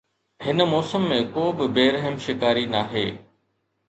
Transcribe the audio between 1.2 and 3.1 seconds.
ڪو به بي رحم شڪاري ناهي